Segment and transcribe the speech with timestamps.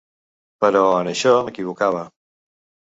[0.65, 2.05] Però en això m'equivocava.